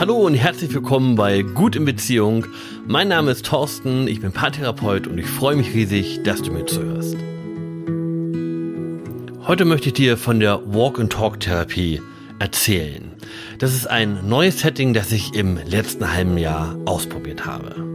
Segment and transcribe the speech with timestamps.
[0.00, 2.46] Hallo und herzlich willkommen bei Gut in Beziehung.
[2.86, 6.64] Mein Name ist Thorsten, ich bin Paartherapeut und ich freue mich riesig, dass du mir
[6.64, 7.18] zuhörst.
[9.46, 12.00] Heute möchte ich dir von der Walk-and-Talk-Therapie
[12.38, 13.12] erzählen.
[13.58, 17.89] Das ist ein neues Setting, das ich im letzten halben Jahr ausprobiert habe.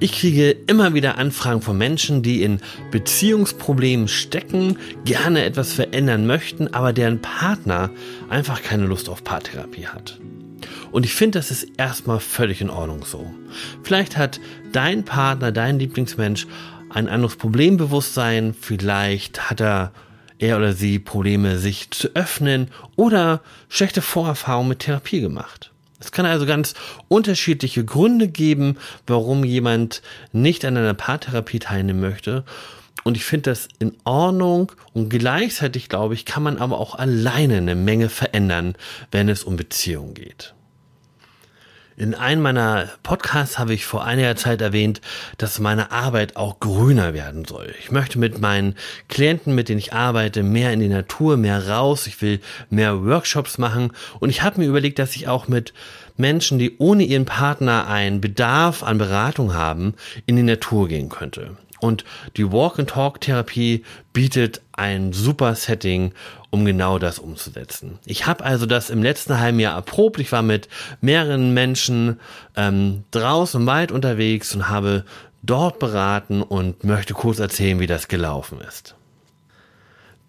[0.00, 6.74] Ich kriege immer wieder Anfragen von Menschen, die in Beziehungsproblemen stecken, gerne etwas verändern möchten,
[6.74, 7.90] aber deren Partner
[8.28, 10.18] einfach keine Lust auf Paartherapie hat.
[10.90, 13.32] Und ich finde, das ist erstmal völlig in Ordnung so.
[13.82, 14.40] Vielleicht hat
[14.72, 16.46] dein Partner, dein Lieblingsmensch
[16.90, 19.92] ein anderes Problembewusstsein, vielleicht hat er
[20.38, 25.73] er oder sie Probleme, sich zu öffnen oder schlechte Vorerfahrungen mit Therapie gemacht.
[26.04, 26.74] Es kann also ganz
[27.08, 32.44] unterschiedliche Gründe geben, warum jemand nicht an einer Paartherapie teilnehmen möchte.
[33.04, 37.58] Und ich finde das in Ordnung und gleichzeitig glaube ich, kann man aber auch alleine
[37.58, 38.74] eine Menge verändern,
[39.10, 40.54] wenn es um Beziehungen geht.
[41.96, 45.00] In einem meiner Podcasts habe ich vor einiger Zeit erwähnt,
[45.38, 47.72] dass meine Arbeit auch grüner werden soll.
[47.78, 48.74] Ich möchte mit meinen
[49.08, 52.08] Klienten, mit denen ich arbeite, mehr in die Natur, mehr raus.
[52.08, 53.92] Ich will mehr Workshops machen.
[54.18, 55.72] Und ich habe mir überlegt, dass ich auch mit
[56.16, 59.94] Menschen, die ohne ihren Partner einen Bedarf an Beratung haben,
[60.26, 61.56] in die Natur gehen könnte.
[61.84, 62.06] Und
[62.38, 63.84] die Walk-and-Talk-Therapie
[64.14, 66.12] bietet ein super Setting,
[66.48, 67.98] um genau das umzusetzen.
[68.06, 70.18] Ich habe also das im letzten halben Jahr erprobt.
[70.18, 70.68] Ich war mit
[71.02, 72.20] mehreren Menschen
[72.56, 75.04] ähm, draußen weit unterwegs und habe
[75.42, 78.94] dort beraten und möchte kurz erzählen, wie das gelaufen ist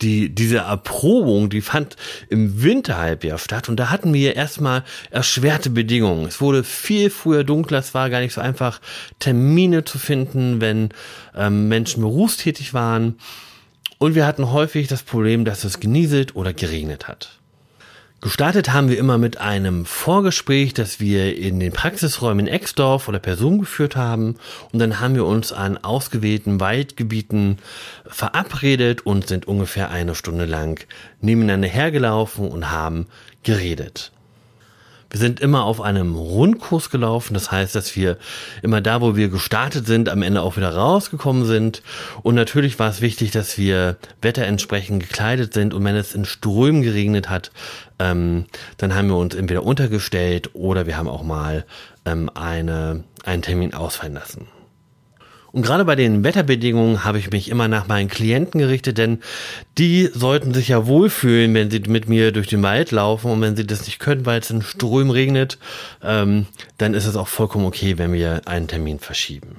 [0.01, 1.95] die, diese Erprobung, die fand
[2.29, 6.25] im Winterhalbjahr statt und da hatten wir erstmal erschwerte Bedingungen.
[6.25, 8.81] Es wurde viel früher dunkler, es war gar nicht so einfach,
[9.19, 10.89] Termine zu finden, wenn
[11.35, 13.17] ähm, Menschen berufstätig waren.
[13.97, 17.39] Und wir hatten häufig das Problem, dass es genieselt oder geregnet hat.
[18.25, 23.19] Gestartet haben wir immer mit einem Vorgespräch, das wir in den Praxisräumen in Exdorf oder
[23.19, 24.37] Person geführt haben.
[24.73, 27.59] Und dann haben wir uns an ausgewählten Waldgebieten
[28.07, 30.83] verabredet und sind ungefähr eine Stunde lang
[31.21, 33.05] nebeneinander hergelaufen und haben
[33.43, 34.11] geredet.
[35.15, 37.35] Wir sind immer auf einem Rundkurs gelaufen.
[37.35, 38.17] Das heißt, dass wir
[38.61, 41.83] immer da, wo wir gestartet sind, am Ende auch wieder rausgekommen sind.
[42.21, 45.73] Und natürlich war es wichtig, dass wir wetterentsprechend gekleidet sind.
[45.73, 47.51] Und wenn es in Strömen geregnet hat,
[47.97, 51.65] ähm, dann haben wir uns entweder untergestellt oder wir haben auch mal
[52.03, 54.49] ähm, eine, einen Termin ausfallen lassen.
[55.55, 59.19] Und gerade bei den Wetterbedingungen habe ich mich immer nach meinen Klienten gerichtet, denn
[59.77, 63.31] die sollten sich ja wohlfühlen, wenn sie mit mir durch den Wald laufen.
[63.31, 65.57] Und wenn sie das nicht können, weil es in Strömen regnet,
[66.03, 69.55] ähm, dann ist es auch vollkommen okay, wenn wir einen Termin verschieben.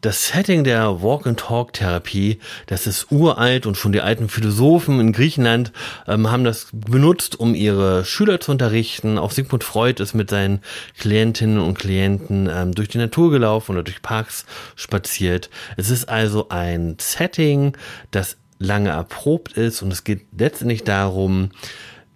[0.00, 5.72] Das Setting der Walk-and-Talk-Therapie, das ist uralt und schon die alten Philosophen in Griechenland
[6.06, 9.18] ähm, haben das benutzt, um ihre Schüler zu unterrichten.
[9.18, 10.60] Auch Sigmund Freud ist mit seinen
[10.98, 15.50] Klientinnen und Klienten ähm, durch die Natur gelaufen oder durch Parks spaziert.
[15.76, 17.76] Es ist also ein Setting,
[18.12, 21.50] das lange erprobt ist und es geht letztendlich darum,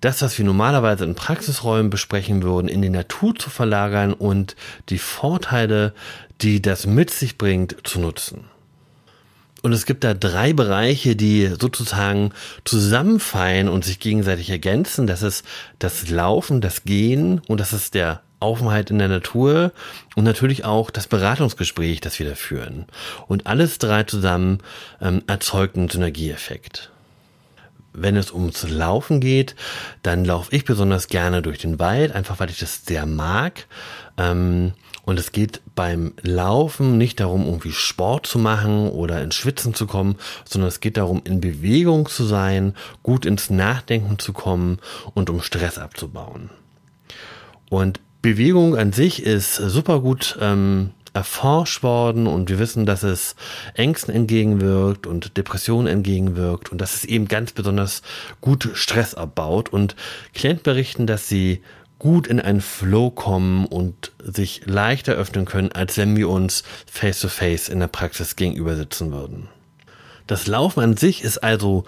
[0.02, 4.56] das, was wir normalerweise in Praxisräumen besprechen würden, in die Natur zu verlagern und
[4.90, 5.94] die Vorteile
[6.42, 8.44] die das mit sich bringt, zu nutzen.
[9.62, 12.32] Und es gibt da drei Bereiche, die sozusagen
[12.64, 15.06] zusammenfallen und sich gegenseitig ergänzen.
[15.06, 15.44] Das ist
[15.78, 19.70] das Laufen, das Gehen und das ist der Aufenthalt in der Natur
[20.16, 22.86] und natürlich auch das Beratungsgespräch, das wir da führen.
[23.28, 24.58] Und alles drei zusammen
[25.00, 26.91] ähm, erzeugt einen Synergieeffekt.
[27.92, 29.54] Wenn es ums Laufen geht,
[30.02, 33.66] dann laufe ich besonders gerne durch den Wald, einfach weil ich das sehr mag.
[34.16, 34.72] Ähm,
[35.04, 39.86] und es geht beim Laufen nicht darum, irgendwie Sport zu machen oder ins Schwitzen zu
[39.86, 44.78] kommen, sondern es geht darum, in Bewegung zu sein, gut ins Nachdenken zu kommen
[45.14, 46.50] und um Stress abzubauen.
[47.68, 53.36] Und Bewegung an sich ist super gut ähm, erforscht worden und wir wissen, dass es
[53.74, 58.02] Ängsten entgegenwirkt und Depressionen entgegenwirkt und dass es eben ganz besonders
[58.40, 59.94] gut Stress abbaut und
[60.32, 61.62] Klienten berichten, dass sie
[61.98, 67.68] gut in einen Flow kommen und sich leichter öffnen können, als wenn wir uns face-to-face
[67.68, 69.48] -face in der Praxis gegenüber sitzen würden.
[70.26, 71.84] Das Laufen an sich ist also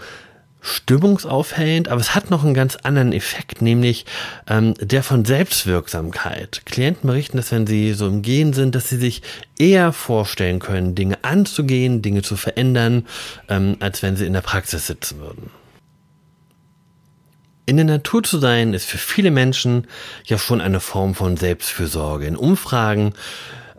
[0.64, 4.06] stimmungsaufhellend, aber es hat noch einen ganz anderen Effekt, nämlich
[4.48, 6.62] ähm, der von Selbstwirksamkeit.
[6.64, 9.20] Klienten berichten, dass wenn sie so im Gehen sind, dass sie sich
[9.58, 13.06] eher vorstellen können, Dinge anzugehen, Dinge zu verändern,
[13.48, 15.50] ähm, als wenn sie in der Praxis sitzen würden.
[17.66, 19.86] In der Natur zu sein ist für viele Menschen
[20.24, 22.26] ja schon eine Form von Selbstfürsorge.
[22.26, 23.12] In Umfragen,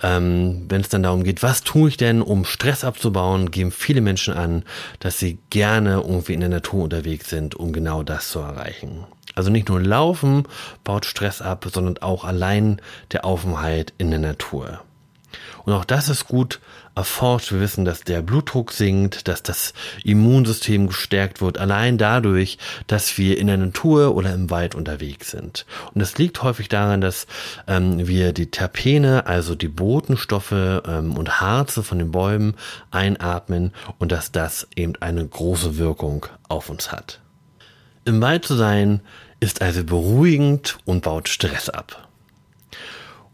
[0.01, 4.01] ähm, wenn es dann darum geht, was tue ich denn, um Stress abzubauen, geben viele
[4.01, 4.63] Menschen an,
[4.99, 9.05] dass sie gerne irgendwie in der Natur unterwegs sind, um genau das zu erreichen.
[9.35, 10.47] Also nicht nur Laufen
[10.83, 12.81] baut Stress ab, sondern auch allein
[13.11, 14.81] der Aufenthalt in der Natur.
[15.65, 16.61] Und auch das ist gut
[16.95, 17.51] erforscht.
[17.51, 22.57] Wir wissen, dass der Blutdruck sinkt, dass das Immunsystem gestärkt wird, allein dadurch,
[22.87, 25.65] dass wir in der Natur oder im Wald unterwegs sind.
[25.93, 27.27] Und das liegt häufig daran, dass
[27.67, 32.55] ähm, wir die Terpene, also die Botenstoffe ähm, und Harze von den Bäumen
[32.91, 37.19] einatmen und dass das eben eine große Wirkung auf uns hat.
[38.05, 39.01] Im Wald zu sein
[39.39, 42.04] ist also beruhigend und baut Stress ab.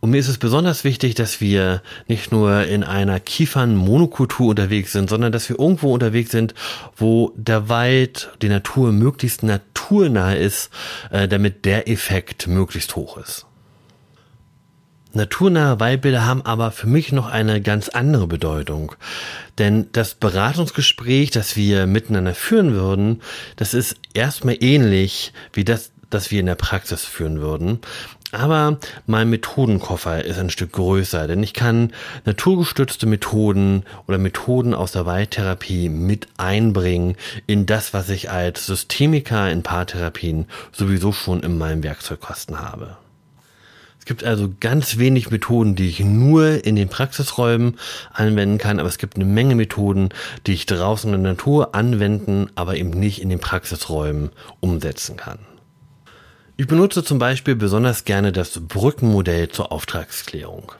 [0.01, 5.11] Und mir ist es besonders wichtig, dass wir nicht nur in einer Kiefernmonokultur unterwegs sind,
[5.11, 6.55] sondern dass wir irgendwo unterwegs sind,
[6.97, 10.71] wo der Wald, die Natur möglichst naturnah ist,
[11.11, 13.45] äh, damit der Effekt möglichst hoch ist.
[15.13, 18.95] Naturnahe Waldbilder haben aber für mich noch eine ganz andere Bedeutung.
[19.59, 23.21] Denn das Beratungsgespräch, das wir miteinander führen würden,
[23.55, 27.81] das ist erstmal ähnlich wie das, das wir in der Praxis führen würden.
[28.31, 31.91] Aber mein Methodenkoffer ist ein Stück größer, denn ich kann
[32.23, 39.51] naturgestützte Methoden oder Methoden aus der Waldtherapie mit einbringen in das, was ich als Systemiker
[39.51, 42.97] in Paartherapien sowieso schon in meinem Werkzeugkasten habe.
[43.99, 47.77] Es gibt also ganz wenig Methoden, die ich nur in den Praxisräumen
[48.11, 50.09] anwenden kann, aber es gibt eine Menge Methoden,
[50.47, 55.50] die ich draußen in der Natur anwenden, aber eben nicht in den Praxisräumen umsetzen kann.
[56.57, 60.73] Ich benutze zum Beispiel besonders gerne das Brückenmodell zur Auftragsklärung.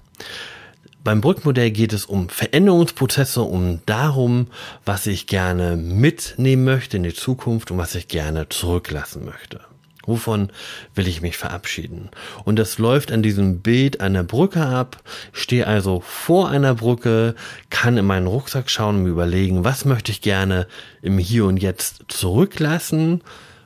[1.03, 4.47] Beim Brückenmodell geht es um Veränderungsprozesse, um darum,
[4.85, 9.62] was ich gerne mitnehmen möchte in die Zukunft und was ich gerne zurücklassen möchte.
[10.06, 10.51] Wovon
[10.94, 12.09] will ich mich verabschieden?
[12.44, 15.01] Und das läuft an diesem Bild einer Brücke ab.
[15.31, 17.35] Stehe also vor einer Brücke,
[17.69, 20.67] kann in meinen Rucksack schauen und mir überlegen, was möchte ich gerne
[21.01, 23.21] im Hier und Jetzt zurücklassen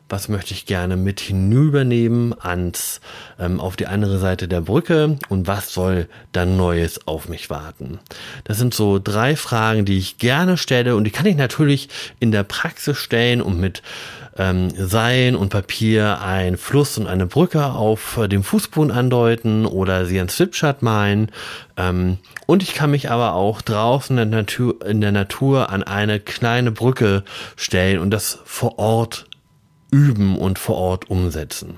[0.10, 3.02] was möchte ich gerne mit hinübernehmen ans
[3.40, 8.00] ähm, auf die andere Seite der Brücke und was soll dann Neues auf mich warten.
[8.44, 12.32] Das sind so drei Fragen, die ich gerne stelle und die kann ich natürlich in
[12.32, 13.82] der Praxis stellen und mit
[14.38, 20.18] ähm, Seilen und Papier ein Fluss und eine Brücke auf dem Fußboden andeuten oder sie
[20.18, 21.32] ans Flipchart malen.
[21.78, 25.84] Ähm, und ich kann mich aber auch draußen in der, Natur, in der Natur an
[25.84, 27.24] eine kleine Brücke
[27.56, 29.26] stellen und das vor Ort
[29.96, 31.78] üben und vor Ort umsetzen.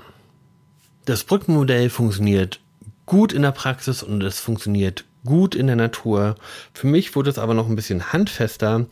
[1.04, 2.58] Das Brückenmodell funktioniert
[3.06, 6.34] gut in der Praxis und es funktioniert gut in der Natur.
[6.74, 8.86] Für mich wurde es aber noch ein bisschen handfester,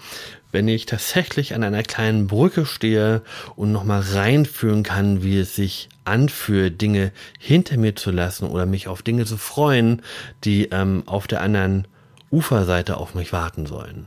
[0.52, 3.22] wenn ich tatsächlich an einer kleinen Brücke stehe
[3.56, 8.86] und nochmal reinfühlen kann, wie es sich anfühlt, Dinge hinter mir zu lassen oder mich
[8.86, 10.02] auf Dinge zu freuen,
[10.44, 11.88] die ähm, auf der anderen
[12.30, 14.06] Uferseite auf mich warten sollen.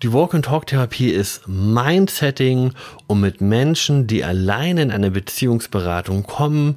[0.00, 2.72] Die Walk-and-Talk-Therapie ist mein Setting,
[3.08, 6.76] um mit Menschen, die alleine in eine Beziehungsberatung kommen,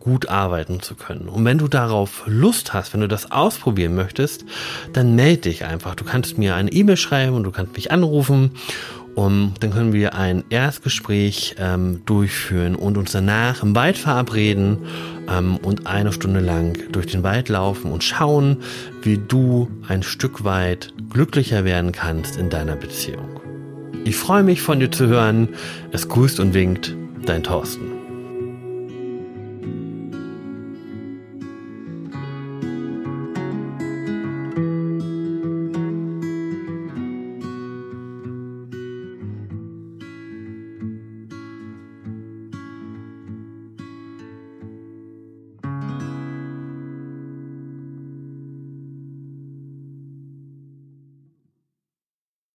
[0.00, 1.28] gut arbeiten zu können.
[1.28, 4.44] Und wenn du darauf Lust hast, wenn du das ausprobieren möchtest,
[4.92, 5.94] dann melde dich einfach.
[5.94, 8.50] Du kannst mir eine E-Mail schreiben und du kannst mich anrufen
[9.16, 14.78] um, dann können wir ein Erstgespräch ähm, durchführen und uns danach im Wald verabreden
[15.28, 18.58] ähm, und eine Stunde lang durch den Wald laufen und schauen,
[19.02, 23.40] wie du ein Stück weit glücklicher werden kannst in deiner Beziehung.
[24.04, 25.48] Ich freue mich von dir zu hören.
[25.90, 26.94] Es grüßt und winkt,
[27.24, 27.95] dein Thorsten.